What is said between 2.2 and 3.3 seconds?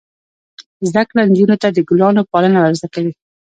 پالنه ور زده کوي.